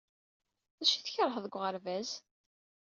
D 0.77 0.79
acu 0.81 0.95
i 0.95 0.99
tkeṛheḍ 1.01 1.37
deg 1.45 1.55
uɣerbaz? 1.57 2.09